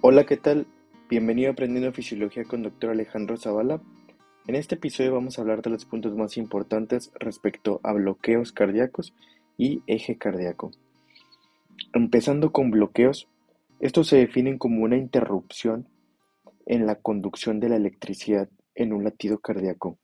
Hola, 0.00 0.24
¿qué 0.26 0.36
tal? 0.36 0.68
Bienvenido 1.10 1.48
a 1.48 1.52
Aprendiendo 1.54 1.92
Fisiología 1.92 2.44
con 2.44 2.62
Dr. 2.62 2.90
Alejandro 2.90 3.36
Zavala. 3.36 3.82
En 4.46 4.54
este 4.54 4.76
episodio 4.76 5.12
vamos 5.12 5.36
a 5.36 5.40
hablar 5.42 5.60
de 5.60 5.70
los 5.70 5.86
puntos 5.86 6.14
más 6.14 6.36
importantes 6.36 7.10
respecto 7.18 7.80
a 7.82 7.92
bloqueos 7.94 8.52
cardíacos 8.52 9.12
y 9.56 9.82
eje 9.88 10.16
cardíaco. 10.16 10.70
Empezando 11.92 12.52
con 12.52 12.70
bloqueos, 12.70 13.26
estos 13.80 14.06
se 14.06 14.18
definen 14.18 14.56
como 14.56 14.84
una 14.84 14.96
interrupción 14.96 15.88
en 16.66 16.86
la 16.86 16.94
conducción 16.94 17.58
de 17.58 17.68
la 17.68 17.76
electricidad 17.76 18.48
en 18.76 18.92
un 18.92 19.02
latido 19.02 19.40
cardíaco. 19.40 19.98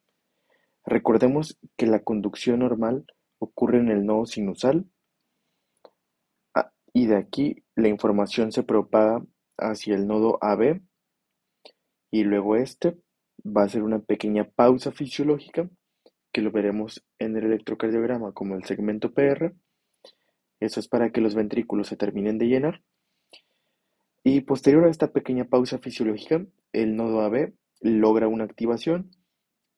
Recordemos 0.85 1.57
que 1.77 1.87
la 1.87 2.01
conducción 2.01 2.59
normal 2.59 3.05
ocurre 3.39 3.79
en 3.79 3.91
el 3.91 4.05
nodo 4.05 4.27
sinusal 4.27 4.87
ah, 6.53 6.73
y 6.93 7.07
de 7.07 7.17
aquí 7.17 7.63
la 7.77 7.87
información 7.87 8.51
se 8.51 8.65
propaga 8.65 9.23
hacia 9.59 9.95
el 9.95 10.07
nodo 10.07 10.39
AB 10.41 10.81
y 12.11 12.25
luego 12.25 12.57
este 12.57 12.97
va 13.45 13.65
a 13.65 13.69
ser 13.69 13.83
una 13.83 13.99
pequeña 13.99 14.45
pausa 14.45 14.93
fisiológica 14.93 15.69
que 16.33 16.43
lo 16.43 16.51
veremos 16.51 17.05
en 17.19 17.37
el 17.37 17.45
electrocardiograma 17.45 18.33
como 18.33 18.55
el 18.57 18.65
segmento 18.65 19.13
PR. 19.13 19.55
Eso 20.61 20.81
es 20.81 20.89
para 20.89 21.11
que 21.11 21.21
los 21.21 21.35
ventrículos 21.35 21.89
se 21.89 21.97
terminen 21.97 22.39
de 22.39 22.47
llenar. 22.47 22.83
Y 24.23 24.41
posterior 24.41 24.85
a 24.85 24.91
esta 24.91 25.13
pequeña 25.13 25.45
pausa 25.45 25.79
fisiológica, 25.79 26.45
el 26.73 26.97
nodo 26.97 27.21
AB 27.21 27.53
logra 27.81 28.27
una 28.27 28.45
activación, 28.45 29.11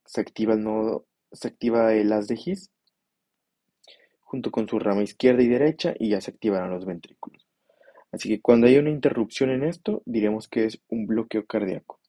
se 0.04 0.20
activa 0.20 0.54
el 0.54 0.62
nodo, 0.62 1.06
se 1.32 1.48
activa 1.48 1.92
el 1.94 2.12
haz 2.12 2.28
de 2.28 2.38
His 2.42 2.70
junto 4.20 4.50
con 4.50 4.68
su 4.68 4.78
rama 4.78 5.02
izquierda 5.02 5.42
y 5.42 5.48
derecha 5.48 5.94
y 5.98 6.10
ya 6.10 6.20
se 6.20 6.32
activarán 6.32 6.70
los 6.70 6.84
ventrículos. 6.84 7.45
Así 8.16 8.30
que 8.30 8.40
cuando 8.40 8.66
hay 8.66 8.78
una 8.78 8.88
interrupción 8.88 9.50
en 9.50 9.62
esto, 9.62 10.02
diremos 10.06 10.48
que 10.48 10.64
es 10.64 10.80
un 10.88 11.06
bloqueo 11.06 11.44
cardíaco. 11.44 12.00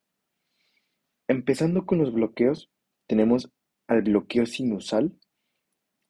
Empezando 1.27 1.85
con 1.85 1.97
los 1.97 2.13
bloqueos, 2.13 2.69
tenemos 3.07 3.51
al 3.87 4.03
bloqueo 4.03 4.45
sinusal. 4.45 5.11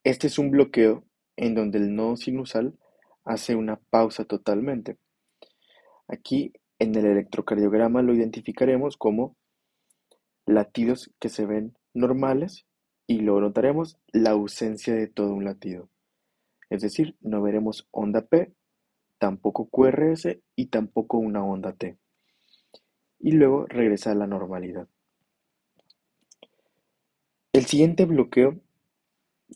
Este 0.03 0.27
es 0.27 0.37
un 0.37 0.51
bloqueo 0.51 1.03
en 1.35 1.55
donde 1.55 1.79
el 1.79 1.95
nodo 1.95 2.15
sinusal 2.15 2.77
hace 3.25 3.55
una 3.55 3.77
pausa 3.89 4.23
totalmente. 4.23 4.99
Aquí 6.07 6.53
en 6.77 6.93
el 6.93 7.07
electrocardiograma 7.07 8.03
lo 8.03 8.13
identificaremos 8.13 8.97
como 8.97 9.35
latidos 10.45 11.09
que 11.19 11.29
se 11.29 11.47
ven 11.47 11.75
normales 11.95 12.67
y 13.07 13.21
luego 13.21 13.41
notaremos 13.41 13.97
la 14.13 14.29
ausencia 14.29 14.93
de 14.93 15.07
todo 15.07 15.33
un 15.33 15.45
latido. 15.45 15.89
Es 16.69 16.83
decir, 16.83 17.15
no 17.19 17.41
veremos 17.41 17.87
onda 17.89 18.21
P 18.21 18.53
tampoco 19.17 19.69
QRS 19.69 20.37
y 20.55 20.67
tampoco 20.67 21.17
una 21.17 21.43
onda 21.43 21.73
T. 21.73 21.97
Y 23.19 23.31
luego 23.31 23.65
regresa 23.65 24.11
a 24.11 24.15
la 24.15 24.27
normalidad. 24.27 24.87
El 27.53 27.65
siguiente 27.65 28.05
bloqueo 28.05 28.59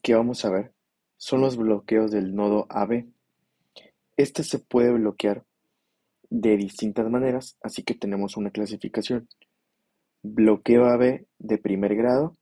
que 0.01 0.15
vamos 0.15 0.43
a 0.45 0.49
ver 0.49 0.73
son 1.17 1.41
los 1.41 1.57
bloqueos 1.57 2.11
del 2.11 2.33
nodo 2.33 2.65
AB. 2.69 3.05
Este 4.17 4.43
se 4.43 4.59
puede 4.59 4.91
bloquear 4.91 5.45
de 6.29 6.57
distintas 6.57 7.09
maneras, 7.09 7.57
así 7.61 7.83
que 7.83 7.93
tenemos 7.93 8.37
una 8.37 8.49
clasificación. 8.49 9.27
Bloqueo 10.23 10.85
AB 10.85 11.27
de 11.37 11.57
primer 11.57 11.95
grado, 11.95 12.37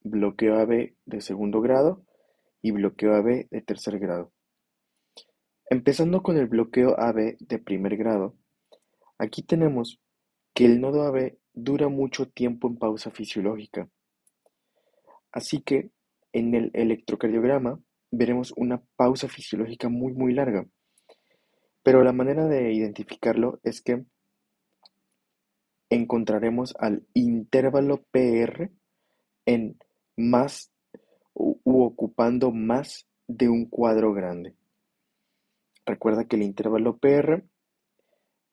bloqueo 0.00 0.58
AB 0.58 0.94
de 1.04 1.20
segundo 1.20 1.60
grado 1.60 2.02
y 2.62 2.70
bloqueo 2.70 3.14
AB 3.14 3.48
de 3.50 3.62
tercer 3.62 3.98
grado. 3.98 4.32
Empezando 5.68 6.22
con 6.22 6.36
el 6.36 6.46
bloqueo 6.46 6.94
AB 6.96 7.38
de 7.40 7.58
primer 7.58 7.96
grado, 7.96 8.36
aquí 9.18 9.42
tenemos 9.42 10.00
que 10.54 10.64
el 10.64 10.80
nodo 10.80 11.02
AB 11.02 11.38
dura 11.54 11.88
mucho 11.88 12.28
tiempo 12.28 12.68
en 12.68 12.76
pausa 12.76 13.10
fisiológica. 13.10 13.88
Así 15.32 15.60
que 15.62 15.90
en 16.32 16.54
el 16.54 16.70
electrocardiograma 16.72 17.80
veremos 18.12 18.52
una 18.56 18.80
pausa 18.94 19.26
fisiológica 19.26 19.88
muy 19.88 20.12
muy 20.12 20.34
larga. 20.34 20.68
Pero 21.82 22.04
la 22.04 22.12
manera 22.12 22.46
de 22.46 22.72
identificarlo 22.72 23.58
es 23.64 23.82
que 23.82 24.04
encontraremos 25.90 26.76
al 26.78 27.04
intervalo 27.12 28.04
PR 28.12 28.70
en 29.46 29.78
más 30.16 30.70
u 31.34 31.82
ocupando 31.82 32.52
más 32.52 33.08
de 33.26 33.48
un 33.48 33.66
cuadro 33.66 34.12
grande. 34.12 34.54
Recuerda 35.86 36.24
que 36.24 36.34
el 36.34 36.42
intervalo 36.42 36.98
PR 36.98 37.44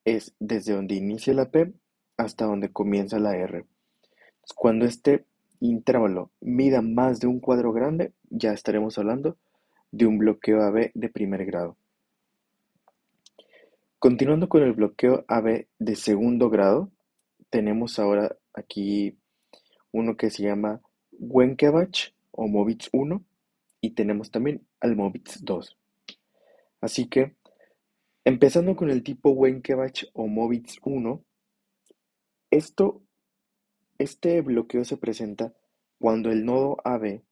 es 0.05 0.35
desde 0.39 0.73
donde 0.73 0.95
inicia 0.95 1.33
la 1.33 1.49
P 1.49 1.73
hasta 2.15 2.45
donde 2.45 2.71
comienza 2.71 3.17
la 3.17 3.35
R. 3.35 3.65
Cuando 4.55 4.85
este 4.85 5.25
intervalo 5.59 6.29
mida 6.41 6.81
más 6.81 7.19
de 7.19 7.27
un 7.27 7.39
cuadro 7.39 7.73
grande, 7.73 8.13
ya 8.29 8.53
estaremos 8.53 8.97
hablando 8.99 9.37
de 9.91 10.05
un 10.05 10.19
bloqueo 10.19 10.61
AB 10.61 10.91
de 10.93 11.09
primer 11.09 11.45
grado. 11.45 11.75
Continuando 13.97 14.49
con 14.49 14.61
el 14.61 14.73
bloqueo 14.73 15.25
AB 15.27 15.67
de 15.79 15.95
segundo 15.95 16.49
grado, 16.49 16.91
tenemos 17.49 17.97
ahora 17.97 18.35
aquí 18.53 19.17
uno 19.91 20.17
que 20.17 20.29
se 20.29 20.43
llama 20.43 20.81
Wenkevach 21.11 22.13
o 22.31 22.47
Movitz 22.47 22.89
1 22.91 23.23
y 23.81 23.91
tenemos 23.91 24.29
también 24.29 24.65
al 24.81 24.95
Movitz 24.95 25.43
2. 25.43 25.77
Así 26.83 27.07
que, 27.07 27.37
empezando 28.25 28.75
con 28.75 28.89
el 28.89 29.03
tipo 29.03 29.29
Wenkevach 29.29 30.03
o 30.11 30.27
Movitz 30.27 30.79
1, 30.83 31.23
esto, 32.51 33.01
este 33.97 34.41
bloqueo 34.41 34.83
se 34.83 34.97
presenta 34.97 35.53
cuando 35.97 36.29
el 36.29 36.43
nodo 36.43 36.75
AB 36.83 37.23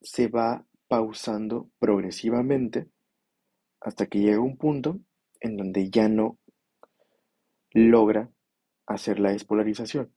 se 0.00 0.28
va 0.28 0.64
pausando 0.86 1.72
progresivamente 1.80 2.88
hasta 3.80 4.06
que 4.06 4.20
llega 4.20 4.38
un 4.38 4.56
punto 4.56 5.00
en 5.40 5.56
donde 5.56 5.90
ya 5.90 6.08
no 6.08 6.38
logra 7.72 8.30
hacer 8.86 9.18
la 9.18 9.32
despolarización. 9.32 10.14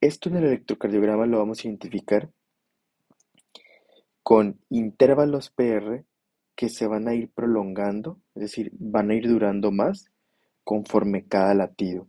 Esto 0.00 0.30
en 0.30 0.36
el 0.38 0.46
electrocardiograma 0.46 1.26
lo 1.26 1.38
vamos 1.38 1.60
a 1.60 1.68
identificar 1.68 2.32
con 4.28 4.58
intervalos 4.70 5.50
PR 5.50 6.04
que 6.56 6.68
se 6.68 6.88
van 6.88 7.06
a 7.06 7.14
ir 7.14 7.30
prolongando, 7.30 8.20
es 8.34 8.42
decir, 8.42 8.72
van 8.72 9.12
a 9.12 9.14
ir 9.14 9.28
durando 9.28 9.70
más 9.70 10.10
conforme 10.64 11.28
cada 11.28 11.54
latido. 11.54 12.08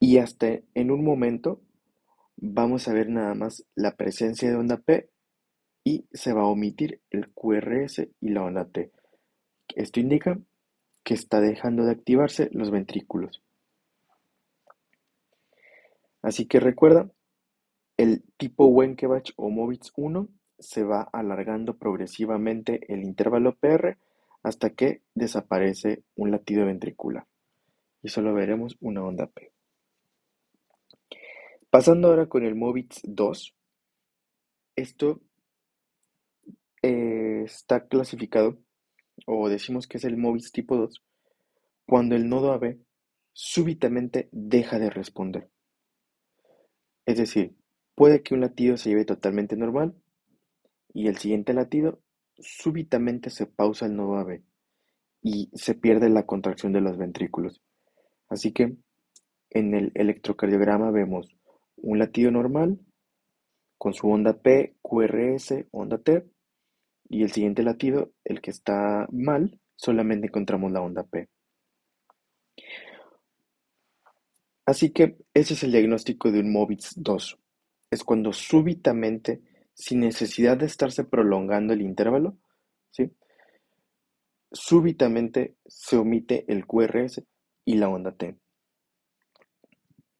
Y 0.00 0.16
hasta 0.16 0.60
en 0.72 0.90
un 0.90 1.04
momento 1.04 1.60
vamos 2.36 2.88
a 2.88 2.94
ver 2.94 3.10
nada 3.10 3.34
más 3.34 3.66
la 3.74 3.96
presencia 3.96 4.48
de 4.48 4.56
onda 4.56 4.78
P 4.78 5.10
y 5.84 6.06
se 6.10 6.32
va 6.32 6.44
a 6.44 6.46
omitir 6.46 7.02
el 7.10 7.30
QRS 7.34 8.08
y 8.22 8.30
la 8.30 8.42
onda 8.42 8.64
T. 8.64 8.90
Esto 9.74 10.00
indica 10.00 10.38
que 11.04 11.12
está 11.12 11.42
dejando 11.42 11.84
de 11.84 11.92
activarse 11.92 12.48
los 12.52 12.70
ventrículos. 12.70 13.42
Así 16.22 16.46
que 16.46 16.60
recuerda, 16.60 17.10
el 17.98 18.24
tipo 18.38 18.68
Wenkevach 18.68 19.32
o 19.36 19.50
Movitz 19.50 19.92
1 19.96 20.30
se 20.58 20.84
va 20.84 21.02
alargando 21.12 21.76
progresivamente 21.76 22.92
el 22.92 23.02
intervalo 23.02 23.56
PR 23.56 23.98
hasta 24.42 24.70
que 24.70 25.02
desaparece 25.14 26.04
un 26.14 26.30
latido 26.30 26.66
ventricular 26.66 27.26
y 28.02 28.08
solo 28.08 28.32
veremos 28.34 28.76
una 28.80 29.02
onda 29.02 29.26
P. 29.26 29.52
Pasando 31.70 32.08
ahora 32.08 32.28
con 32.28 32.44
el 32.44 32.54
Movitz 32.54 33.00
2, 33.02 33.54
esto 34.76 35.20
eh, 36.82 37.42
está 37.44 37.88
clasificado 37.88 38.58
o 39.26 39.48
decimos 39.48 39.86
que 39.88 39.98
es 39.98 40.04
el 40.04 40.16
Movitz 40.16 40.52
tipo 40.52 40.76
2 40.76 41.02
cuando 41.86 42.14
el 42.14 42.28
nodo 42.28 42.52
AB 42.52 42.78
súbitamente 43.32 44.28
deja 44.32 44.78
de 44.78 44.90
responder. 44.90 45.50
Es 47.06 47.18
decir, 47.18 47.56
puede 47.94 48.22
que 48.22 48.34
un 48.34 48.40
latido 48.40 48.76
se 48.76 48.90
lleve 48.90 49.04
totalmente 49.04 49.56
normal 49.56 49.94
y 50.96 51.08
el 51.08 51.18
siguiente 51.18 51.52
latido 51.52 52.00
súbitamente 52.38 53.28
se 53.28 53.44
pausa 53.44 53.84
el 53.84 53.96
nodo 53.96 54.16
AB 54.16 54.40
y 55.20 55.50
se 55.52 55.74
pierde 55.74 56.08
la 56.08 56.24
contracción 56.24 56.72
de 56.72 56.80
los 56.80 56.96
ventrículos. 56.96 57.60
Así 58.30 58.52
que 58.52 58.74
en 59.50 59.74
el 59.74 59.92
electrocardiograma 59.94 60.90
vemos 60.90 61.28
un 61.76 61.98
latido 61.98 62.30
normal 62.30 62.80
con 63.76 63.92
su 63.92 64.08
onda 64.08 64.40
P, 64.40 64.76
QRS, 64.80 65.66
onda 65.70 65.98
T 65.98 66.24
y 67.10 67.22
el 67.24 67.30
siguiente 67.30 67.62
latido, 67.62 68.12
el 68.24 68.40
que 68.40 68.50
está 68.50 69.06
mal, 69.12 69.60
solamente 69.74 70.28
encontramos 70.28 70.72
la 70.72 70.80
onda 70.80 71.04
P. 71.04 71.28
Así 74.64 74.92
que 74.92 75.18
ese 75.34 75.52
es 75.52 75.62
el 75.62 75.72
diagnóstico 75.72 76.32
de 76.32 76.40
un 76.40 76.50
Movitz 76.50 76.94
2. 76.96 77.38
Es 77.90 78.02
cuando 78.02 78.32
súbitamente 78.32 79.42
sin 79.76 80.00
necesidad 80.00 80.56
de 80.56 80.66
estarse 80.66 81.04
prolongando 81.04 81.74
el 81.74 81.82
intervalo, 81.82 82.38
¿sí? 82.90 83.12
súbitamente 84.50 85.56
se 85.66 85.98
omite 85.98 86.46
el 86.48 86.66
QRS 86.66 87.22
y 87.66 87.74
la 87.74 87.90
onda 87.90 88.12
T. 88.12 88.38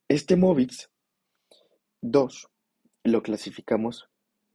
Este 0.07 0.35
MOVIX 0.35 0.89
2 2.01 2.47
lo 3.03 3.23
clasificamos 3.23 4.09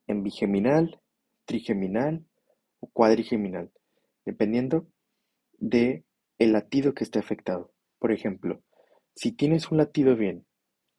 en 0.06 0.22
bigeminal, 0.22 1.00
trigeminal 1.46 2.25
o 2.78 2.87
cuadrigeminal, 2.87 3.72
dependiendo 4.25 4.87
de 5.58 6.04
el 6.38 6.52
latido 6.52 6.94
que 6.94 7.02
esté 7.02 7.19
afectado. 7.19 7.72
Por 7.99 8.12
ejemplo, 8.12 8.62
si 9.16 9.32
tienes 9.32 9.70
un 9.72 9.78
latido 9.78 10.16
bien 10.16 10.46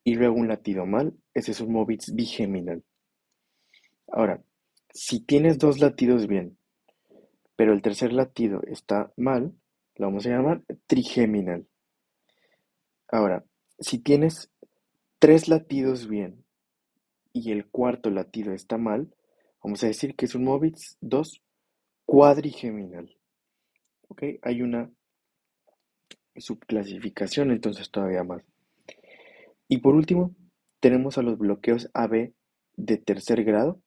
y 0.04 0.14
luego 0.14 0.36
un 0.36 0.48
latido 0.48 0.84
mal, 0.84 1.16
ese 1.32 1.52
es 1.52 1.60
un 1.60 1.72
MOVIX 1.72 2.14
bigeminal. 2.14 2.84
Ahora, 4.08 4.42
si 4.92 5.20
tienes 5.20 5.58
dos 5.58 5.80
latidos 5.80 6.26
bien, 6.26 6.56
pero 7.56 7.72
el 7.72 7.82
tercer 7.82 8.12
latido 8.12 8.60
está 8.66 9.12
mal, 9.16 9.54
lo 9.96 10.06
vamos 10.06 10.26
a 10.26 10.30
llamar 10.30 10.62
trigeminal. 10.86 11.66
Ahora, 13.08 13.44
si 13.78 13.98
tienes 13.98 14.50
tres 15.18 15.48
latidos 15.48 16.08
bien 16.08 16.44
y 17.32 17.52
el 17.52 17.66
cuarto 17.66 18.10
latido 18.10 18.52
está 18.52 18.78
mal, 18.78 19.14
vamos 19.62 19.82
a 19.84 19.86
decir 19.86 20.14
que 20.16 20.26
es 20.26 20.34
un 20.34 20.44
MOVIX 20.44 20.98
2 21.00 21.42
cuadrigeminal. 22.04 23.16
¿Ok? 24.08 24.22
Hay 24.42 24.62
una 24.62 24.90
subclasificación 26.36 27.50
entonces 27.50 27.90
todavía 27.90 28.24
más. 28.24 28.42
Y 29.68 29.78
por 29.78 29.94
último, 29.94 30.34
tenemos 30.80 31.18
a 31.18 31.22
los 31.22 31.38
bloqueos 31.38 31.90
AB 31.94 32.32
de 32.76 32.96
tercer 32.98 33.44
grado. 33.44 33.80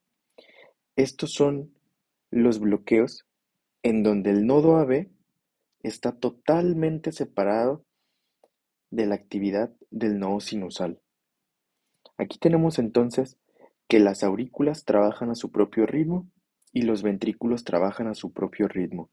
Estos 0.98 1.34
son 1.34 1.76
los 2.32 2.60
bloqueos 2.60 3.28
en 3.84 4.02
donde 4.02 4.32
el 4.32 4.48
nodo 4.48 4.78
AB 4.78 5.10
está 5.84 6.12
totalmente 6.12 7.12
separado 7.12 7.86
de 8.90 9.06
la 9.06 9.14
actividad 9.14 9.72
del 9.92 10.18
nodo 10.18 10.40
sinusal. 10.40 11.00
Aquí 12.18 12.40
tenemos 12.40 12.80
entonces 12.80 13.38
que 13.88 14.00
las 14.00 14.24
aurículas 14.24 14.86
trabajan 14.86 15.30
a 15.30 15.36
su 15.36 15.52
propio 15.52 15.86
ritmo 15.86 16.28
y 16.74 16.82
los 16.82 17.04
ventrículos 17.04 17.64
trabajan 17.64 18.08
a 18.08 18.16
su 18.16 18.34
propio 18.34 18.68
ritmo. 18.68 19.12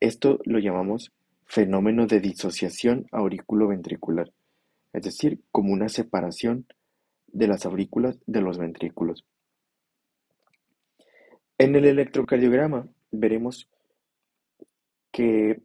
Esto 0.00 0.38
lo 0.46 0.58
llamamos 0.58 1.12
fenómeno 1.44 2.06
de 2.06 2.20
disociación 2.20 3.06
auriculo-ventricular, 3.12 4.32
es 4.94 5.02
decir, 5.02 5.42
como 5.52 5.74
una 5.74 5.90
separación 5.90 6.66
de 7.26 7.48
las 7.48 7.66
aurículas 7.66 8.18
de 8.26 8.40
los 8.40 8.56
ventrículos. 8.56 9.26
En 11.60 11.74
el 11.74 11.86
electrocardiograma 11.86 12.86
veremos 13.10 13.68
que 15.10 15.60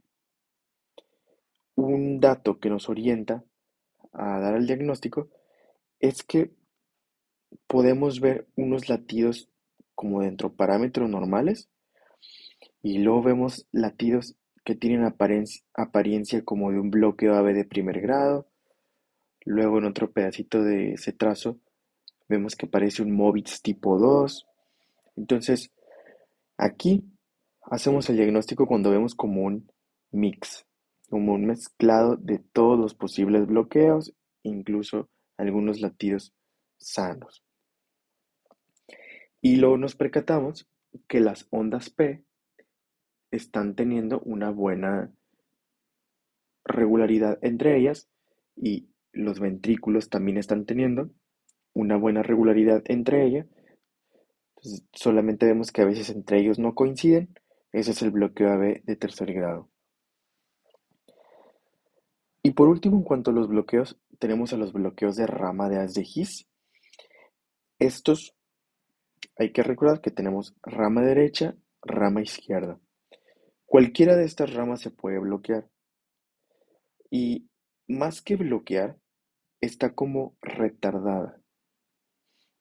un 1.75 2.19
dato 2.19 2.59
que 2.59 2.71
nos 2.71 2.89
orienta 2.89 3.43
a 4.11 4.39
dar 4.39 4.55
el 4.55 4.65
diagnóstico 4.65 5.29
es 5.99 6.23
que 6.23 6.51
podemos 7.67 8.19
ver 8.21 8.47
unos 8.55 8.89
latidos 8.89 9.49
como 9.93 10.21
dentro 10.21 10.53
parámetros 10.53 11.07
normales 11.07 11.69
y 12.81 12.97
luego 12.97 13.21
vemos 13.21 13.67
latidos 13.71 14.35
que 14.65 14.73
tienen 14.73 15.05
apariencia 15.05 16.43
como 16.43 16.71
de 16.71 16.79
un 16.79 16.89
bloqueo 16.89 17.35
AB 17.35 17.53
de 17.53 17.65
primer 17.65 18.01
grado. 18.01 18.47
Luego 19.45 19.77
en 19.77 19.85
otro 19.85 20.11
pedacito 20.11 20.63
de 20.63 20.93
ese 20.93 21.13
trazo 21.13 21.59
vemos 22.27 22.55
que 22.55 22.65
parece 22.65 23.03
un 23.03 23.11
MOVITS 23.11 23.61
tipo 23.61 23.99
2. 23.99 24.47
Entonces, 25.15 25.71
aquí 26.57 27.03
hacemos 27.63 28.09
el 28.09 28.17
diagnóstico 28.17 28.67
cuando 28.67 28.91
vemos 28.91 29.15
como 29.15 29.43
un 29.43 29.71
mix, 30.11 30.65
como 31.09 31.33
un 31.33 31.45
mezclado 31.45 32.15
de 32.17 32.39
todos 32.39 32.79
los 32.79 32.93
posibles 32.93 33.47
bloqueos, 33.47 34.13
incluso 34.43 35.09
algunos 35.37 35.81
latidos 35.81 36.33
sanos. 36.77 37.43
Y 39.41 39.57
luego 39.57 39.77
nos 39.77 39.95
percatamos 39.95 40.69
que 41.07 41.19
las 41.19 41.47
ondas 41.49 41.89
P 41.89 42.23
están 43.31 43.75
teniendo 43.75 44.19
una 44.21 44.51
buena 44.51 45.11
regularidad 46.65 47.39
entre 47.41 47.77
ellas 47.77 48.09
y 48.55 48.89
los 49.11 49.39
ventrículos 49.39 50.09
también 50.09 50.37
están 50.37 50.65
teniendo 50.65 51.09
una 51.73 51.97
buena 51.97 52.23
regularidad 52.23 52.83
entre 52.85 53.25
ellas. 53.25 53.47
Solamente 54.93 55.45
vemos 55.45 55.71
que 55.71 55.81
a 55.81 55.85
veces 55.85 56.09
entre 56.09 56.39
ellos 56.39 56.59
no 56.59 56.75
coinciden. 56.75 57.33
Ese 57.71 57.91
es 57.91 58.01
el 58.01 58.11
bloqueo 58.11 58.51
AB 58.51 58.83
de 58.83 58.95
tercer 58.95 59.33
grado. 59.33 59.69
Y 62.43 62.51
por 62.51 62.67
último, 62.67 62.97
en 62.97 63.03
cuanto 63.03 63.31
a 63.31 63.33
los 63.33 63.47
bloqueos, 63.47 63.97
tenemos 64.19 64.53
a 64.53 64.57
los 64.57 64.73
bloqueos 64.73 65.15
de 65.15 65.25
rama 65.25 65.69
de 65.69 65.79
haz 65.79 65.93
de 65.93 66.01
His. 66.01 66.45
Estos 67.79 68.35
hay 69.37 69.51
que 69.51 69.63
recordar 69.63 70.01
que 70.01 70.11
tenemos 70.11 70.53
rama 70.61 71.01
derecha, 71.01 71.55
rama 71.81 72.21
izquierda. 72.21 72.79
Cualquiera 73.65 74.15
de 74.15 74.25
estas 74.25 74.53
ramas 74.53 74.81
se 74.81 74.91
puede 74.91 75.19
bloquear. 75.19 75.69
Y 77.09 77.49
más 77.87 78.21
que 78.21 78.35
bloquear, 78.35 78.97
está 79.61 79.95
como 79.95 80.35
retardada. 80.41 81.41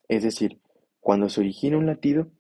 Es 0.08 0.22
decir, 0.22 0.61
cuando 1.02 1.28
se 1.28 1.40
origina 1.40 1.76
un 1.76 1.86
latido, 1.86 2.30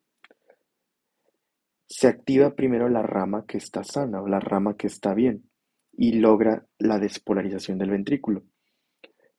se 1.88 2.06
activa 2.06 2.54
primero 2.54 2.88
la 2.88 3.02
rama 3.02 3.44
que 3.44 3.58
está 3.58 3.82
sana 3.82 4.22
o 4.22 4.28
la 4.28 4.38
rama 4.38 4.76
que 4.76 4.86
está 4.86 5.14
bien 5.14 5.50
y 5.92 6.12
logra 6.12 6.64
la 6.78 7.00
despolarización 7.00 7.78
del 7.78 7.90
ventrículo. 7.90 8.44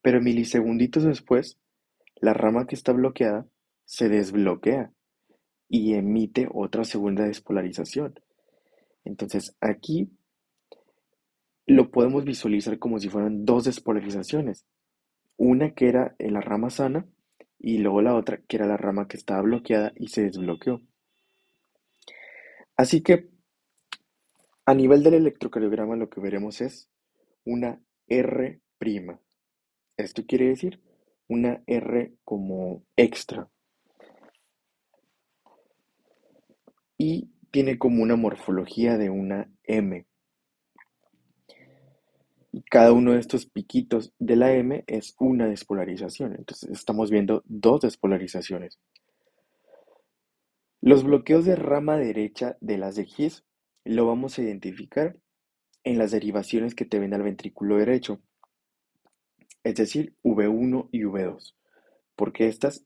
Pero 0.01 0.19
milisegunditos 0.19 1.05
después, 1.05 1.57
la 2.17 2.33
rama 2.33 2.67
que 2.67 2.75
está 2.75 2.91
bloqueada 2.91 3.47
se 3.85 4.09
desbloquea 4.09 4.91
y 5.69 5.93
emite 5.93 6.49
otra 6.53 6.83
segunda 6.83 7.23
despolarización. 7.23 8.19
Entonces 9.05 9.55
aquí 9.61 10.11
lo 11.65 11.91
podemos 11.91 12.25
visualizar 12.25 12.77
como 12.77 12.99
si 12.99 13.07
fueran 13.07 13.45
dos 13.45 13.63
despolarizaciones. 13.63 14.65
Una 15.37 15.73
que 15.73 15.87
era 15.87 16.13
en 16.19 16.33
la 16.33 16.41
rama 16.41 16.69
sana 16.69 17.07
y 17.63 17.80
luego 17.80 18.04
la 18.04 18.13
otra 18.13 18.38
que 18.48 18.58
era 18.58 18.67
la 18.67 18.77
rama 18.77 19.08
que 19.08 19.17
estaba 19.17 19.41
bloqueada 19.41 19.93
y 19.96 20.10
se 20.10 20.24
desbloqueó. 20.24 20.82
Así 22.75 23.01
que 23.01 23.29
a 24.65 24.74
nivel 24.74 25.01
del 25.01 25.15
electrocardiograma 25.15 25.96
lo 25.96 26.10
que 26.10 26.22
veremos 26.22 26.62
es 26.62 26.89
una 27.46 27.82
R'. 28.08 28.60
Esto 29.98 30.25
quiere 30.27 30.50
decir 30.50 30.82
una 31.29 31.63
R 31.65 32.13
como 32.25 32.84
extra, 32.98 33.50
y 36.98 37.32
tiene 37.51 37.77
como 37.77 38.03
una 38.03 38.15
morfología 38.15 38.98
de 38.98 39.10
una 39.10 39.50
M. 39.63 40.05
Y 42.55 42.62
cada 42.62 42.93
uno 42.93 43.13
de 43.13 43.19
estos 43.19 43.48
piquitos 43.48 44.13
de 44.19 44.36
la 44.36 44.53
M 44.53 44.83
es 44.86 45.15
una 45.19 45.48
despolarización. 45.48 46.36
Entonces 46.38 46.69
estamos 46.69 47.10
viendo 47.10 47.41
dos 47.45 47.81
despolarizaciones. 47.81 48.79
Los 50.79 51.03
bloqueos 51.03 51.45
de 51.45 51.55
rama 51.55 51.98
derecha 51.98 52.55
de 52.62 52.77
las 52.77 52.98
His 53.00 53.43
lo 53.86 54.05
vamos 54.05 54.38
a 54.38 54.43
identificar 54.43 55.17
en 55.83 55.98
las 55.98 56.12
derivaciones 56.12 56.75
que 56.75 56.86
te 56.86 57.00
ven 57.00 57.15
al 57.15 57.24
ventrículo 57.24 57.77
derecho, 57.77 58.22
es 59.63 59.75
decir, 59.75 60.15
V1 60.24 60.89
y 60.91 61.01
V2, 61.01 61.55
porque 62.15 62.48
estas 62.48 62.86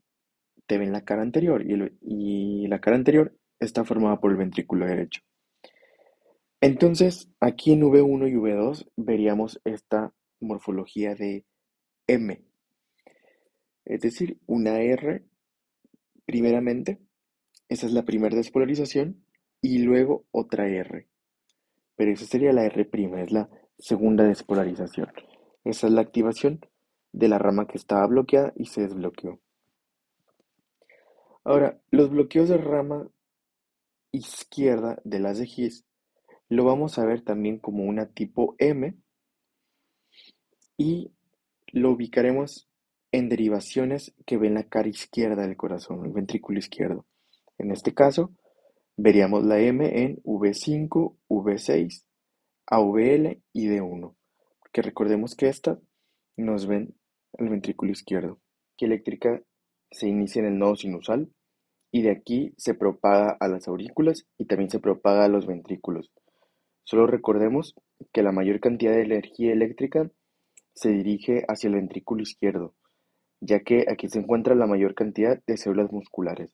te 0.65 0.77
ven 0.77 0.93
la 0.93 1.03
cara 1.03 1.23
anterior 1.23 1.63
y 1.65 2.67
la 2.67 2.79
cara 2.79 2.95
anterior 2.95 3.35
está 3.59 3.83
formada 3.83 4.19
por 4.19 4.31
el 4.31 4.37
ventrículo 4.37 4.85
derecho. 4.85 5.21
Entonces, 6.61 7.29
aquí 7.39 7.73
en 7.73 7.81
V1 7.81 8.29
y 8.29 8.33
V2 8.33 8.89
veríamos 8.95 9.61
esta 9.63 10.13
morfología 10.39 11.13
de 11.15 11.45
M, 12.07 12.41
es 13.85 14.01
decir, 14.01 14.37
una 14.47 14.81
R 14.81 15.23
primeramente, 16.25 16.99
esa 17.69 17.85
es 17.85 17.93
la 17.93 18.03
primera 18.03 18.35
despolarización, 18.35 19.23
y 19.61 19.79
luego 19.79 20.25
otra 20.31 20.67
R. 20.67 21.07
Pero 21.95 22.11
esa 22.11 22.25
sería 22.25 22.51
la 22.51 22.65
R', 22.65 22.89
es 23.21 23.31
la 23.31 23.49
segunda 23.79 24.25
despolarización. 24.25 25.11
Esa 25.63 25.87
es 25.87 25.93
la 25.93 26.01
activación 26.01 26.59
de 27.13 27.29
la 27.29 27.39
rama 27.39 27.65
que 27.67 27.77
estaba 27.77 28.05
bloqueada 28.07 28.53
y 28.55 28.65
se 28.65 28.81
desbloqueó. 28.81 29.39
Ahora, 31.43 31.79
los 31.89 32.09
bloqueos 32.09 32.49
de 32.49 32.57
rama 32.57 33.09
izquierda 34.11 34.99
de 35.05 35.19
las 35.19 35.39
His 35.39 35.85
lo 36.49 36.65
vamos 36.65 36.97
a 36.97 37.05
ver 37.05 37.21
también 37.21 37.59
como 37.59 37.83
una 37.83 38.07
tipo 38.07 38.55
M 38.57 38.95
y 40.77 41.11
lo 41.71 41.91
ubicaremos 41.91 42.69
en 43.11 43.29
derivaciones 43.29 44.13
que 44.25 44.37
ven 44.37 44.53
la 44.53 44.63
cara 44.63 44.87
izquierda 44.87 45.45
del 45.45 45.57
corazón, 45.57 46.05
el 46.05 46.11
ventrículo 46.11 46.59
izquierdo. 46.59 47.05
En 47.57 47.71
este 47.71 47.93
caso, 47.93 48.31
veríamos 48.95 49.43
la 49.43 49.59
M 49.59 50.03
en 50.03 50.17
V5, 50.23 51.15
V6 51.29 52.03
AVL 52.67 53.41
y 53.53 53.67
D1, 53.69 54.15
que 54.71 54.81
recordemos 54.81 55.35
que 55.35 55.47
esta 55.47 55.79
nos 56.35 56.67
ven 56.67 56.95
el 57.33 57.49
ventrículo 57.49 57.91
izquierdo. 57.91 58.39
Que 58.77 58.85
eléctrica 58.85 59.41
se 59.89 60.07
inicia 60.07 60.41
en 60.41 60.47
el 60.47 60.59
nodo 60.59 60.75
sinusal 60.75 61.31
y 61.91 62.01
de 62.01 62.11
aquí 62.11 62.53
se 62.57 62.73
propaga 62.73 63.37
a 63.39 63.47
las 63.47 63.67
aurículas 63.67 64.27
y 64.37 64.45
también 64.45 64.69
se 64.69 64.79
propaga 64.79 65.25
a 65.25 65.29
los 65.29 65.47
ventrículos. 65.47 66.11
Solo 66.89 67.05
recordemos 67.05 67.75
que 68.13 68.23
la 68.23 68.31
mayor 68.31 68.61
cantidad 68.61 68.93
de 68.93 69.01
energía 69.01 69.51
eléctrica 69.51 70.09
se 70.73 70.87
dirige 70.87 71.43
hacia 71.49 71.67
el 71.67 71.75
ventrículo 71.75 72.21
izquierdo, 72.21 72.75
ya 73.41 73.59
que 73.59 73.83
aquí 73.91 74.07
se 74.07 74.19
encuentra 74.19 74.55
la 74.55 74.67
mayor 74.67 74.95
cantidad 74.95 75.37
de 75.45 75.57
células 75.57 75.91
musculares. 75.91 76.49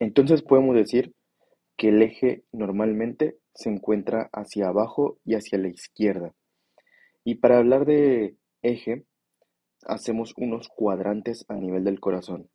Entonces 0.00 0.42
podemos 0.42 0.74
decir 0.74 1.14
que 1.76 1.90
el 1.90 2.02
eje 2.02 2.42
normalmente 2.50 3.38
se 3.54 3.70
encuentra 3.70 4.28
hacia 4.32 4.66
abajo 4.66 5.18
y 5.24 5.36
hacia 5.36 5.56
la 5.58 5.68
izquierda. 5.68 6.34
Y 7.22 7.36
para 7.36 7.58
hablar 7.58 7.86
de 7.86 8.34
eje, 8.62 9.04
hacemos 9.86 10.34
unos 10.36 10.68
cuadrantes 10.68 11.44
a 11.48 11.54
nivel 11.54 11.84
del 11.84 12.00
corazón. 12.00 12.50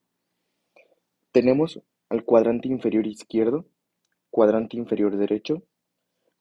Tenemos 1.31 1.81
al 2.09 2.25
cuadrante 2.25 2.67
inferior 2.67 3.07
izquierdo, 3.07 3.67
cuadrante 4.31 4.75
inferior 4.75 5.15
derecho, 5.15 5.63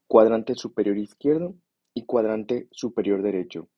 cuadrante 0.07 0.55
superior 0.55 0.97
izquierdo 0.97 1.55
y 1.93 2.05
cuadrante 2.05 2.67
superior 2.71 3.23
derecho. 3.23 3.69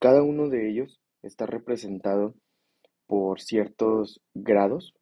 Cada 0.00 0.22
uno 0.22 0.48
de 0.48 0.68
ellos 0.68 1.00
está 1.22 1.46
representado 1.46 2.34
por 3.06 3.40
ciertos 3.40 4.20
grados. 4.34 4.94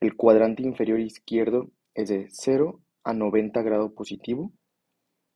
El 0.00 0.16
cuadrante 0.16 0.62
inferior 0.62 1.00
izquierdo 1.00 1.70
es 1.94 2.08
de 2.08 2.28
0 2.30 2.80
a 3.04 3.12
90 3.12 3.62
grado 3.62 3.94
positivo. 3.94 4.52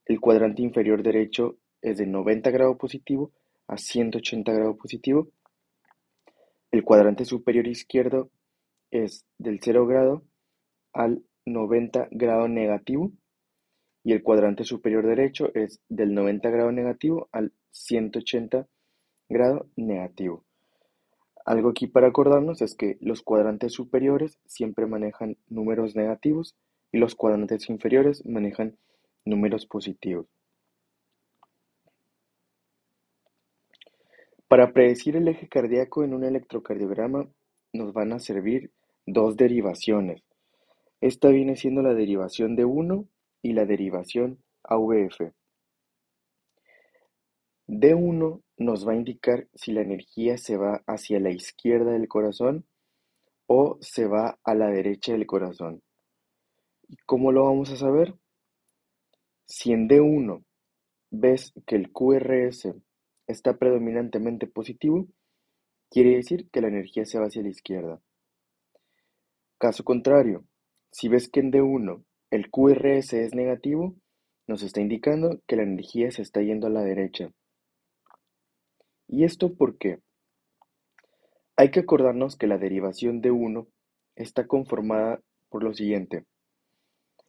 El 0.06 0.20
cuadrante 0.20 0.62
inferior 0.62 1.02
derecho 1.02 1.58
es 1.82 1.98
de 1.98 2.06
90 2.06 2.50
grado 2.50 2.76
positivo 2.76 3.32
a 3.66 3.76
180 3.76 4.52
grado 4.52 4.76
positivo. 4.76 5.28
El 6.70 6.84
cuadrante 6.84 7.24
superior 7.24 7.66
izquierdo 7.66 8.30
es 8.90 9.24
del 9.38 9.60
0 9.62 9.86
grado 9.86 10.24
al 10.92 11.24
90 11.46 12.08
grado 12.10 12.48
negativo 12.48 13.12
y 14.02 14.12
el 14.12 14.22
cuadrante 14.22 14.64
superior 14.64 15.06
derecho 15.06 15.50
es 15.54 15.80
del 15.88 16.14
90 16.14 16.48
grado 16.50 16.72
negativo 16.72 17.28
al 17.32 17.52
180 17.70 18.66
grado 19.28 19.66
negativo. 19.76 20.44
Algo 21.44 21.70
aquí 21.70 21.86
para 21.86 22.08
acordarnos 22.08 22.62
es 22.62 22.74
que 22.74 22.98
los 23.00 23.22
cuadrantes 23.22 23.72
superiores 23.72 24.38
siempre 24.46 24.86
manejan 24.86 25.36
números 25.48 25.96
negativos 25.96 26.54
y 26.92 26.98
los 26.98 27.14
cuadrantes 27.14 27.68
inferiores 27.70 28.24
manejan 28.26 28.76
números 29.24 29.66
positivos. 29.66 30.26
Para 34.48 34.72
predecir 34.72 35.16
el 35.16 35.28
eje 35.28 35.48
cardíaco 35.48 36.02
en 36.02 36.12
un 36.12 36.24
electrocardiograma 36.24 37.28
nos 37.72 37.92
van 37.92 38.12
a 38.12 38.18
servir 38.18 38.72
dos 39.06 39.36
derivaciones. 39.36 40.24
Esta 41.00 41.28
viene 41.28 41.56
siendo 41.56 41.82
la 41.82 41.94
derivación 41.94 42.56
de 42.56 42.64
1 42.64 43.06
y 43.42 43.52
la 43.52 43.64
derivación 43.64 44.42
AVF. 44.64 45.32
D1 47.66 48.42
nos 48.58 48.86
va 48.86 48.92
a 48.92 48.96
indicar 48.96 49.48
si 49.54 49.72
la 49.72 49.82
energía 49.82 50.36
se 50.38 50.56
va 50.56 50.82
hacia 50.86 51.20
la 51.20 51.30
izquierda 51.30 51.92
del 51.92 52.08
corazón 52.08 52.66
o 53.46 53.78
se 53.80 54.06
va 54.06 54.38
a 54.44 54.54
la 54.54 54.68
derecha 54.68 55.12
del 55.12 55.26
corazón. 55.26 55.82
¿Y 56.88 56.96
cómo 57.06 57.30
lo 57.30 57.44
vamos 57.44 57.70
a 57.70 57.76
saber? 57.76 58.14
Si 59.46 59.72
en 59.72 59.88
D1 59.88 60.44
ves 61.10 61.52
que 61.66 61.76
el 61.76 61.92
QRS 61.92 62.74
está 63.26 63.56
predominantemente 63.56 64.46
positivo, 64.46 65.06
quiere 65.90 66.16
decir 66.16 66.48
que 66.50 66.60
la 66.60 66.68
energía 66.68 67.04
se 67.04 67.18
va 67.18 67.26
hacia 67.26 67.42
la 67.42 67.48
izquierda. 67.48 68.00
Caso 69.58 69.84
contrario, 69.84 70.44
si 70.90 71.08
ves 71.08 71.28
que 71.28 71.40
en 71.40 71.52
D1 71.52 72.04
el 72.30 72.50
QRS 72.50 73.12
es 73.14 73.34
negativo, 73.34 73.94
nos 74.46 74.62
está 74.62 74.80
indicando 74.80 75.40
que 75.46 75.56
la 75.56 75.62
energía 75.62 76.10
se 76.10 76.22
está 76.22 76.40
yendo 76.42 76.66
a 76.66 76.70
la 76.70 76.82
derecha. 76.82 77.30
¿Y 79.08 79.24
esto 79.24 79.54
por 79.54 79.78
qué? 79.78 79.98
Hay 81.56 81.70
que 81.70 81.80
acordarnos 81.80 82.36
que 82.36 82.46
la 82.46 82.58
derivación 82.58 83.20
de 83.20 83.30
1 83.30 83.66
está 84.16 84.46
conformada 84.46 85.20
por 85.48 85.64
lo 85.64 85.74
siguiente. 85.74 86.24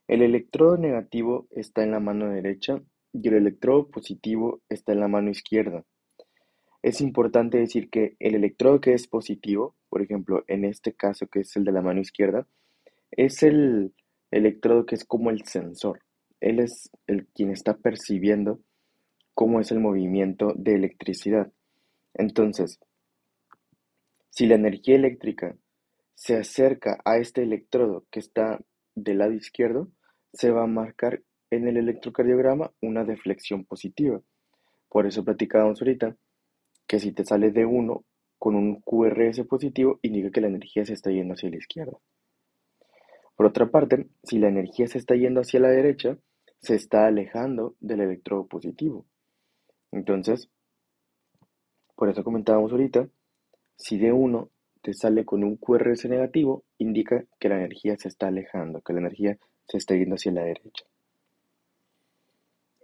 El 0.07 0.21
electrodo 0.21 0.77
negativo 0.77 1.47
está 1.51 1.83
en 1.83 1.91
la 1.91 1.99
mano 1.99 2.29
derecha 2.29 2.81
y 3.13 3.27
el 3.27 3.35
electrodo 3.35 3.89
positivo 3.89 4.61
está 4.69 4.93
en 4.93 4.99
la 4.99 5.07
mano 5.07 5.31
izquierda. 5.31 5.83
Es 6.83 7.01
importante 7.01 7.57
decir 7.57 7.89
que 7.89 8.15
el 8.19 8.35
electrodo 8.35 8.81
que 8.81 8.93
es 8.93 9.07
positivo, 9.07 9.75
por 9.89 10.01
ejemplo, 10.01 10.43
en 10.47 10.65
este 10.65 10.93
caso 10.93 11.27
que 11.27 11.41
es 11.41 11.55
el 11.55 11.63
de 11.63 11.71
la 11.71 11.81
mano 11.81 12.01
izquierda, 12.01 12.47
es 13.11 13.43
el 13.43 13.93
electrodo 14.31 14.85
que 14.85 14.95
es 14.95 15.05
como 15.05 15.29
el 15.29 15.45
sensor. 15.45 16.01
Él 16.39 16.59
es 16.59 16.89
el 17.07 17.27
quien 17.27 17.51
está 17.51 17.77
percibiendo 17.77 18.59
cómo 19.33 19.59
es 19.59 19.71
el 19.71 19.79
movimiento 19.79 20.53
de 20.55 20.75
electricidad. 20.75 21.51
Entonces, 22.13 22.79
si 24.29 24.47
la 24.47 24.55
energía 24.55 24.95
eléctrica 24.95 25.55
se 26.15 26.37
acerca 26.37 27.01
a 27.05 27.17
este 27.17 27.43
electrodo 27.43 28.05
que 28.09 28.19
está 28.19 28.59
del 28.95 29.19
lado 29.19 29.33
izquierdo, 29.33 29.89
se 30.33 30.51
va 30.51 30.63
a 30.63 30.67
marcar 30.67 31.21
en 31.49 31.67
el 31.67 31.77
electrocardiograma 31.77 32.71
una 32.81 33.03
deflexión 33.03 33.65
positiva. 33.65 34.21
Por 34.89 35.05
eso 35.05 35.23
platicábamos 35.23 35.81
ahorita 35.81 36.15
que 36.87 36.99
si 36.99 37.11
te 37.11 37.25
sale 37.25 37.51
de 37.51 37.65
1 37.65 38.03
con 38.37 38.55
un 38.55 38.81
QRS 38.81 39.45
positivo, 39.47 39.99
indica 40.01 40.31
que 40.31 40.41
la 40.41 40.47
energía 40.47 40.85
se 40.85 40.93
está 40.93 41.11
yendo 41.11 41.33
hacia 41.33 41.49
la 41.49 41.57
izquierda. 41.57 41.97
Por 43.41 43.49
otra 43.49 43.71
parte, 43.71 44.05
si 44.21 44.37
la 44.37 44.49
energía 44.49 44.85
se 44.85 44.99
está 44.99 45.15
yendo 45.15 45.41
hacia 45.41 45.59
la 45.59 45.69
derecha, 45.69 46.15
se 46.59 46.75
está 46.75 47.07
alejando 47.07 47.75
del 47.79 48.01
electrodo 48.01 48.45
positivo. 48.45 49.07
Entonces, 49.91 50.47
por 51.95 52.07
eso 52.07 52.23
comentábamos 52.23 52.71
ahorita, 52.71 53.09
si 53.77 53.97
D1 53.97 54.47
te 54.83 54.93
sale 54.93 55.25
con 55.25 55.43
un 55.43 55.57
QRS 55.57 56.05
negativo, 56.05 56.65
indica 56.77 57.25
que 57.39 57.49
la 57.49 57.55
energía 57.55 57.97
se 57.97 58.09
está 58.09 58.27
alejando, 58.27 58.81
que 58.81 58.93
la 58.93 58.99
energía 58.99 59.39
se 59.67 59.77
está 59.77 59.95
yendo 59.95 60.17
hacia 60.17 60.33
la 60.33 60.43
derecha. 60.43 60.85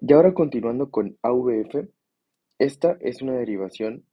Y 0.02 0.12
ahora 0.12 0.34
continuando 0.34 0.90
con 0.90 1.20
AVF, 1.22 1.88
esta 2.58 2.98
es 3.02 3.22
una 3.22 3.34
derivación 3.34 4.06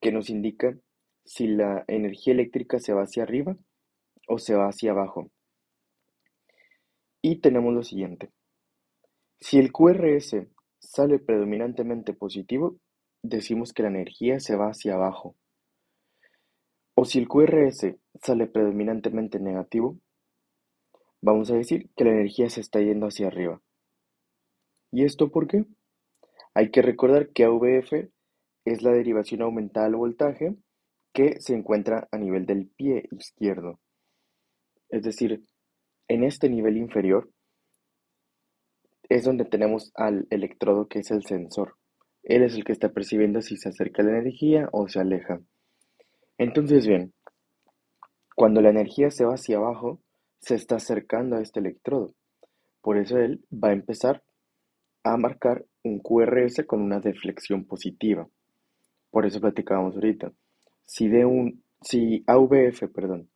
que 0.00 0.10
nos 0.10 0.28
indica 0.28 0.76
si 1.24 1.46
la 1.46 1.84
energía 1.86 2.32
eléctrica 2.32 2.80
se 2.80 2.92
va 2.92 3.02
hacia 3.02 3.22
arriba 3.22 3.56
o 4.26 4.38
se 4.38 4.56
va 4.56 4.66
hacia 4.66 4.90
abajo. 4.90 5.30
Y 7.22 7.36
tenemos 7.36 7.72
lo 7.72 7.84
siguiente. 7.84 8.30
Si 9.40 9.58
el 9.58 9.72
QRS 9.72 10.36
sale 10.80 11.20
predominantemente 11.20 12.12
positivo, 12.14 12.78
decimos 13.22 13.72
que 13.72 13.82
la 13.82 13.88
energía 13.88 14.40
se 14.40 14.56
va 14.56 14.70
hacia 14.70 14.94
abajo. 14.94 15.36
O 16.94 17.04
si 17.04 17.20
el 17.20 17.28
QRS 17.28 17.94
sale 18.20 18.46
predominantemente 18.46 19.38
negativo, 19.38 19.98
vamos 21.22 21.50
a 21.50 21.54
decir 21.54 21.90
que 21.96 22.04
la 22.04 22.10
energía 22.10 22.50
se 22.50 22.60
está 22.60 22.80
yendo 22.80 23.06
hacia 23.06 23.28
arriba. 23.28 23.62
¿Y 24.90 25.04
esto 25.04 25.30
por 25.30 25.46
qué? 25.46 25.64
Hay 26.54 26.70
que 26.70 26.82
recordar 26.82 27.30
que 27.30 27.44
AVF 27.44 28.10
es 28.64 28.82
la 28.82 28.92
derivación 28.92 29.42
aumentada 29.42 29.86
del 29.86 29.96
voltaje 29.96 30.56
que 31.14 31.40
se 31.40 31.54
encuentra 31.54 32.08
a 32.10 32.18
nivel 32.18 32.46
del 32.46 32.68
pie 32.68 33.08
izquierdo. 33.10 33.80
Es 34.88 35.02
decir, 35.02 35.42
en 36.12 36.24
este 36.24 36.50
nivel 36.50 36.76
inferior 36.76 37.30
es 39.08 39.24
donde 39.24 39.46
tenemos 39.46 39.92
al 39.94 40.26
electrodo 40.28 40.86
que 40.86 40.98
es 40.98 41.10
el 41.10 41.24
sensor. 41.24 41.76
Él 42.22 42.42
es 42.42 42.54
el 42.54 42.64
que 42.64 42.72
está 42.72 42.90
percibiendo 42.90 43.40
si 43.40 43.56
se 43.56 43.70
acerca 43.70 44.02
la 44.02 44.18
energía 44.18 44.68
o 44.72 44.88
se 44.88 45.00
aleja. 45.00 45.40
Entonces, 46.36 46.86
bien, 46.86 47.14
cuando 48.36 48.60
la 48.60 48.68
energía 48.68 49.10
se 49.10 49.24
va 49.24 49.34
hacia 49.34 49.56
abajo, 49.56 50.00
se 50.38 50.54
está 50.54 50.76
acercando 50.76 51.36
a 51.36 51.40
este 51.40 51.60
electrodo. 51.60 52.14
Por 52.82 52.98
eso 52.98 53.16
él 53.16 53.42
va 53.50 53.68
a 53.68 53.72
empezar 53.72 54.22
a 55.04 55.16
marcar 55.16 55.64
un 55.82 55.98
QRS 55.98 56.66
con 56.66 56.82
una 56.82 57.00
deflexión 57.00 57.64
positiva. 57.64 58.28
Por 59.10 59.24
eso 59.24 59.40
platicábamos 59.40 59.94
ahorita. 59.94 60.30
Si, 60.84 61.08
de 61.08 61.24
un, 61.24 61.64
si 61.80 62.22
AVF, 62.26 62.82
perdón, 62.92 63.30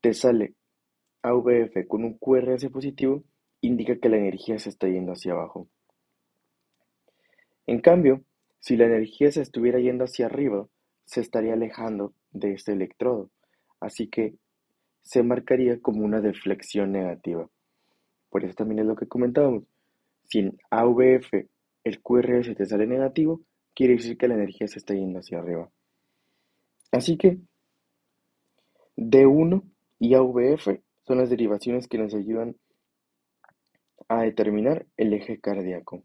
te 0.00 0.14
sale 0.14 0.54
AVF 1.24 1.88
con 1.88 2.04
un 2.04 2.18
QRS 2.18 2.68
positivo, 2.68 3.24
indica 3.62 3.96
que 3.96 4.10
la 4.10 4.18
energía 4.18 4.58
se 4.58 4.68
está 4.68 4.88
yendo 4.88 5.12
hacia 5.12 5.32
abajo. 5.32 5.68
En 7.66 7.80
cambio, 7.80 8.22
si 8.60 8.76
la 8.76 8.84
energía 8.84 9.32
se 9.32 9.40
estuviera 9.40 9.78
yendo 9.78 10.04
hacia 10.04 10.26
arriba, 10.26 10.68
se 11.06 11.22
estaría 11.22 11.54
alejando 11.54 12.12
de 12.30 12.52
este 12.52 12.72
electrodo, 12.72 13.30
así 13.80 14.08
que 14.08 14.34
se 15.02 15.22
marcaría 15.22 15.80
como 15.80 16.04
una 16.04 16.20
deflexión 16.20 16.92
negativa. 16.92 17.48
Por 18.28 18.44
eso 18.44 18.54
también 18.54 18.80
es 18.80 18.86
lo 18.86 18.96
que 18.96 19.08
comentábamos. 19.08 19.64
Si 20.24 20.40
en 20.40 20.58
AVF 20.70 21.32
el 21.84 22.02
QRS 22.02 22.54
te 22.54 22.66
sale 22.66 22.86
negativo, 22.86 23.40
quiere 23.74 23.94
decir 23.94 24.18
que 24.18 24.28
la 24.28 24.34
energía 24.34 24.68
se 24.68 24.78
está 24.78 24.94
yendo 24.94 25.20
hacia 25.20 25.38
arriba. 25.38 25.70
Así 26.90 27.16
que 27.16 27.38
D1 28.96 29.62
y 29.98 30.14
AVF 30.14 30.83
son 31.06 31.18
las 31.18 31.30
derivaciones 31.30 31.88
que 31.88 31.98
nos 31.98 32.14
ayudan 32.14 32.56
a 34.08 34.22
determinar 34.22 34.86
el 34.96 35.12
eje 35.12 35.40
cardíaco. 35.40 36.02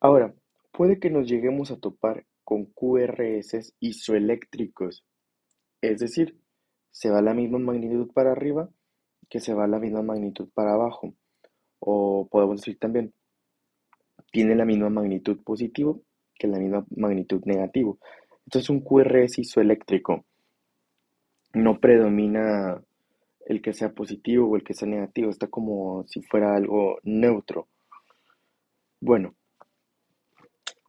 Ahora, 0.00 0.34
puede 0.72 1.00
que 1.00 1.10
nos 1.10 1.28
lleguemos 1.28 1.70
a 1.70 1.78
topar 1.78 2.24
con 2.44 2.66
QRS 2.66 3.74
isoeléctricos, 3.80 5.04
es 5.80 5.98
decir, 5.98 6.38
se 6.90 7.10
va 7.10 7.20
la 7.20 7.34
misma 7.34 7.58
magnitud 7.58 8.10
para 8.12 8.32
arriba 8.32 8.70
que 9.28 9.40
se 9.40 9.54
va 9.54 9.66
la 9.66 9.78
misma 9.78 10.02
magnitud 10.02 10.48
para 10.54 10.74
abajo, 10.74 11.14
o 11.80 12.28
podemos 12.30 12.60
decir 12.60 12.78
también, 12.78 13.12
tiene 14.32 14.54
la 14.54 14.64
misma 14.64 14.88
magnitud 14.88 15.42
positivo 15.42 16.02
que 16.34 16.46
la 16.46 16.58
misma 16.58 16.86
magnitud 16.96 17.42
negativo. 17.44 17.98
Esto 18.48 18.60
es 18.60 18.70
un 18.70 18.80
QRS 18.80 19.40
isoeléctrico. 19.40 20.24
No 21.52 21.80
predomina 21.80 22.82
el 23.44 23.60
que 23.60 23.74
sea 23.74 23.92
positivo 23.92 24.48
o 24.48 24.56
el 24.56 24.64
que 24.64 24.72
sea 24.72 24.88
negativo, 24.88 25.28
está 25.28 25.48
como 25.48 26.06
si 26.06 26.22
fuera 26.22 26.56
algo 26.56 26.96
neutro. 27.02 27.68
Bueno, 29.02 29.34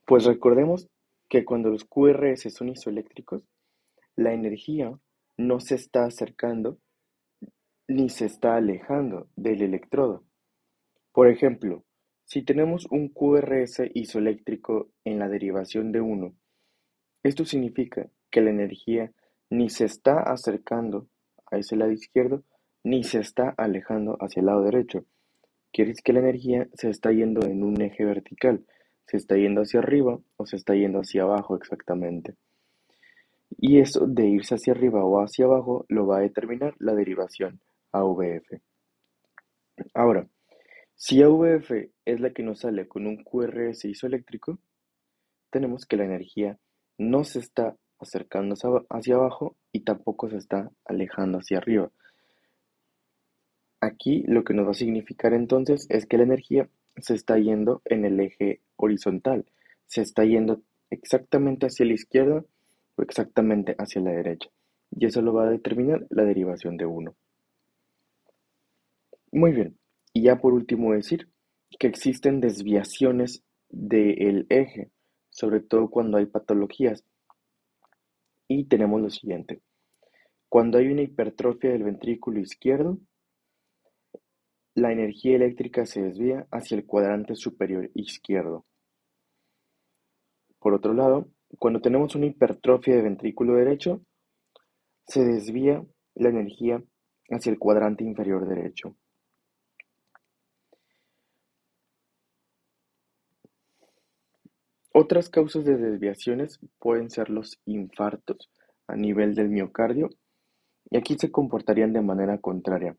pues 0.05 0.23
recordemos 0.23 0.87
que 1.27 1.43
cuando 1.43 1.69
los 1.69 1.83
QRS 1.83 2.49
son 2.53 2.69
isoeléctricos, 2.69 3.43
la 4.15 4.31
energía 4.31 4.97
no 5.35 5.59
se 5.59 5.75
está 5.75 6.05
acercando 6.05 6.77
ni 7.89 8.07
se 8.07 8.27
está 8.27 8.55
alejando 8.55 9.27
del 9.35 9.63
electrodo. 9.63 10.23
Por 11.11 11.27
ejemplo, 11.27 11.83
si 12.23 12.41
tenemos 12.41 12.87
un 12.89 13.09
QRS 13.09 13.81
isoeléctrico 13.95 14.87
en 15.03 15.19
la 15.19 15.27
derivación 15.27 15.91
de 15.91 15.99
1, 15.99 16.33
esto 17.23 17.45
significa 17.45 18.09
que 18.29 18.41
la 18.41 18.49
energía 18.49 19.11
ni 19.49 19.69
se 19.69 19.85
está 19.85 20.21
acercando 20.21 21.07
a 21.51 21.57
ese 21.57 21.75
lado 21.75 21.91
izquierdo 21.91 22.43
ni 22.83 23.03
se 23.03 23.19
está 23.19 23.53
alejando 23.57 24.17
hacia 24.21 24.39
el 24.39 24.45
lado 24.45 24.63
derecho. 24.63 25.05
Quiere 25.71 25.89
decir 25.89 26.03
que 26.03 26.13
la 26.13 26.19
energía 26.19 26.67
se 26.73 26.89
está 26.89 27.11
yendo 27.11 27.45
en 27.45 27.63
un 27.63 27.81
eje 27.81 28.05
vertical, 28.05 28.65
se 29.05 29.17
está 29.17 29.35
yendo 29.35 29.61
hacia 29.61 29.79
arriba 29.79 30.19
o 30.37 30.45
se 30.45 30.55
está 30.55 30.73
yendo 30.75 30.99
hacia 30.99 31.23
abajo 31.23 31.55
exactamente. 31.55 32.35
Y 33.57 33.79
eso 33.79 34.05
de 34.07 34.27
irse 34.27 34.55
hacia 34.55 34.73
arriba 34.73 35.03
o 35.03 35.19
hacia 35.21 35.45
abajo 35.45 35.85
lo 35.89 36.07
va 36.07 36.17
a 36.17 36.21
determinar 36.21 36.75
la 36.79 36.93
derivación 36.93 37.59
AVF. 37.91 38.61
Ahora, 39.93 40.27
si 40.95 41.21
AVF 41.21 41.71
es 42.05 42.19
la 42.19 42.31
que 42.31 42.43
nos 42.43 42.59
sale 42.59 42.87
con 42.87 43.07
un 43.07 43.23
QRS 43.23 43.85
isoeléctrico, 43.85 44.59
tenemos 45.49 45.85
que 45.85 45.97
la 45.97 46.05
energía 46.05 46.59
no 46.99 47.23
se 47.23 47.39
está 47.39 47.75
acercando 47.97 48.55
hacia 48.89 49.15
abajo 49.15 49.55
y 49.71 49.79
tampoco 49.79 50.29
se 50.29 50.37
está 50.37 50.69
alejando 50.85 51.39
hacia 51.39 51.57
arriba. 51.57 51.91
Aquí 53.81 54.23
lo 54.27 54.43
que 54.43 54.53
nos 54.53 54.67
va 54.67 54.71
a 54.71 54.75
significar 54.75 55.33
entonces 55.33 55.87
es 55.89 56.05
que 56.05 56.17
la 56.17 56.23
energía 56.23 56.69
se 56.97 57.15
está 57.15 57.37
yendo 57.37 57.81
en 57.85 58.05
el 58.05 58.19
eje 58.19 58.61
horizontal, 58.75 59.45
se 59.87 60.01
está 60.01 60.25
yendo 60.25 60.61
exactamente 60.89 61.67
hacia 61.67 61.85
la 61.85 61.93
izquierda 61.93 62.43
o 62.95 63.01
exactamente 63.01 63.75
hacia 63.77 64.01
la 64.01 64.11
derecha. 64.11 64.49
Y 64.91 65.05
eso 65.05 65.21
lo 65.21 65.33
va 65.33 65.45
a 65.45 65.49
determinar 65.49 66.05
la 66.09 66.23
derivación 66.23 66.75
de 66.75 66.85
1. 66.85 67.15
Muy 69.31 69.51
bien, 69.53 69.77
y 70.11 70.23
ya 70.23 70.39
por 70.39 70.53
último 70.53 70.93
decir 70.93 71.29
que 71.77 71.87
existen 71.87 72.41
desviaciones 72.41 73.43
del 73.69 74.47
eje, 74.49 74.89
sobre 75.39 75.61
todo 75.61 75.89
cuando 75.89 76.17
hay 76.17 76.25
patologías. 76.25 77.05
Y 78.49 78.65
tenemos 78.65 79.01
lo 79.01 79.09
siguiente. 79.09 79.61
Cuando 80.49 80.77
hay 80.77 80.87
una 80.87 81.03
hipertrofia 81.03 81.71
del 81.71 81.83
ventrículo 81.83 82.41
izquierdo, 82.41 82.99
la 84.75 84.91
energía 84.91 85.37
eléctrica 85.37 85.85
se 85.85 86.01
desvía 86.01 86.45
hacia 86.51 86.75
el 86.75 86.85
cuadrante 86.85 87.35
superior 87.35 87.89
izquierdo. 87.93 88.65
Por 90.59 90.73
otro 90.73 90.93
lado, 90.93 91.29
cuando 91.57 91.79
tenemos 91.79 92.15
una 92.15 92.25
hipertrofia 92.25 92.95
del 92.95 93.03
ventrículo 93.03 93.53
derecho, 93.55 94.01
se 95.07 95.23
desvía 95.23 95.85
la 96.15 96.29
energía 96.29 96.83
hacia 97.29 97.51
el 97.51 97.59
cuadrante 97.59 98.03
inferior 98.03 98.45
derecho. 98.45 98.97
Otras 105.01 105.29
causas 105.29 105.63
de 105.63 105.77
desviaciones 105.77 106.59
pueden 106.77 107.09
ser 107.09 107.29
los 107.29 107.57
infartos 107.63 108.51
a 108.85 108.97
nivel 108.97 109.33
del 109.33 109.47
miocardio 109.47 110.09
y 110.91 110.97
aquí 110.97 111.15
se 111.17 111.31
comportarían 111.31 111.93
de 111.93 112.01
manera 112.01 112.37
contraria. 112.39 112.97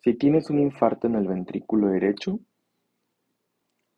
Si 0.00 0.14
tienes 0.14 0.48
un 0.48 0.60
infarto 0.60 1.08
en 1.08 1.16
el 1.16 1.26
ventrículo 1.26 1.88
derecho, 1.88 2.38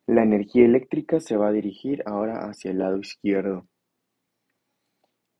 la 0.07 0.23
energía 0.23 0.65
eléctrica 0.65 1.21
se 1.21 1.37
va 1.37 1.49
a 1.49 1.53
dirigir 1.53 2.03
ahora 2.07 2.49
hacia 2.49 2.71
el 2.71 2.79
lado 2.79 2.97
izquierdo. 2.97 3.69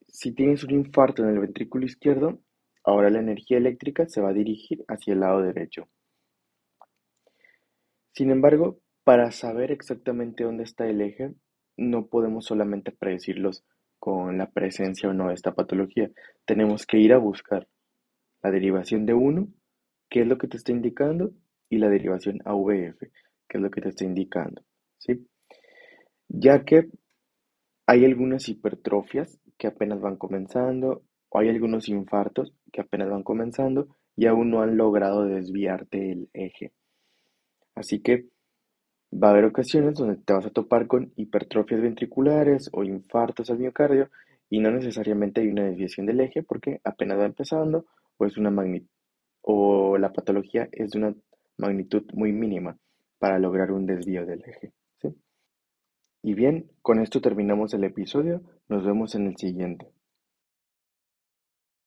Si 0.07 0.35
tienes 0.35 0.65
un 0.65 0.73
infarto 0.73 1.23
en 1.23 1.31
el 1.31 1.39
ventrículo 1.39 1.87
izquierdo, 1.87 2.43
ahora 2.85 3.09
la 3.09 3.21
energía 3.21 3.57
eléctrica 3.57 4.07
se 4.07 4.21
va 4.21 4.29
a 4.29 4.35
dirigir 4.35 4.85
hacia 4.87 5.15
el 5.15 5.21
lado 5.21 5.41
derecho. 5.41 5.89
Sin 8.13 8.31
embargo, 8.31 8.81
para 9.03 9.31
saber 9.31 9.73
exactamente 9.73 10.45
dónde 10.45 10.65
está 10.65 10.87
el 10.87 11.01
eje, 11.01 11.35
no 11.77 12.07
podemos 12.07 12.47
solamente 12.47 12.93
predecirlos 12.93 13.65
con 13.99 14.39
la 14.39 14.51
presencia 14.51 15.09
o 15.09 15.15
no 15.15 15.29
de 15.29 15.35
esta 15.35 15.55
patología. 15.55 16.11
Tenemos 16.45 16.87
que 16.87 16.99
ir 16.99 17.13
a 17.13 17.19
buscar 17.19 17.69
la 18.43 18.51
derivación 18.51 19.07
de 19.07 19.15
1 19.15 19.49
qué 20.09 20.21
es 20.21 20.27
lo 20.27 20.39
que 20.39 20.47
te 20.47 20.57
está 20.57 20.73
indicando 20.73 21.33
y 21.69 21.79
la 21.79 21.89
derivación 21.89 22.39
AVF, 22.45 23.01
qué 23.49 23.59
es 23.59 23.61
lo 23.61 23.71
que 23.71 23.81
te 23.81 23.89
está 23.89 24.05
indicando, 24.05 24.63
¿sí? 24.99 25.27
Ya 26.29 26.65
que 26.65 26.89
hay 27.87 28.05
algunas 28.05 28.49
hipertrofias 28.49 29.41
que 29.59 29.67
apenas 29.67 30.01
van 30.01 30.17
comenzando, 30.17 31.03
o 31.31 31.39
hay 31.39 31.49
algunos 31.49 31.89
infartos 31.89 32.55
que 32.73 32.81
apenas 32.81 33.11
van 33.11 33.25
comenzando 33.25 33.89
y 34.15 34.27
aún 34.27 34.51
no 34.51 34.63
han 34.63 34.77
logrado 34.77 35.25
desviarte 35.25 35.99
del 35.99 36.29
eje. 36.33 36.73
Así 37.75 38.01
que 38.01 38.27
va 39.23 39.29
a 39.29 39.31
haber 39.31 39.45
ocasiones 39.45 39.95
donde 39.95 40.17
te 40.17 40.33
vas 40.33 40.47
a 40.47 40.51
topar 40.51 40.87
con 40.87 41.13
hipertrofias 41.17 41.81
ventriculares 41.81 42.69
o 42.73 42.85
infartos 42.85 43.51
al 43.51 43.59
miocardio 43.59 44.11
y 44.51 44.61
no 44.61 44.71
necesariamente 44.71 45.41
hay 45.41 45.49
una 45.49 45.65
desviación 45.65 46.07
del 46.07 46.21
eje 46.21 46.43
porque 46.43 46.81
apenas 46.85 47.19
va 47.19 47.27
empezando 47.27 47.87
o 48.17 48.27
es 48.27 48.37
una 48.37 48.53
o 49.43 49.99
la 49.99 50.13
patología 50.13 50.69
es 50.73 50.91
de 50.91 50.99
una 50.99 51.15
magnitud 51.59 52.05
muy 52.15 52.33
mínima 52.33 52.77
para 53.19 53.39
lograr 53.39 53.73
un 53.73 53.87
desvío 53.87 54.27
del 54.27 54.43
eje. 54.45 54.73
Y 56.27 56.33
bien, 56.33 56.71
con 56.81 57.01
esto 57.01 57.21
terminamos 57.21 57.75
el 57.75 57.85
episodio. 57.85 58.41
Nos 58.71 58.83
vemos 58.83 59.15
en 59.15 59.27
el 59.27 59.37
siguiente. 59.37 59.94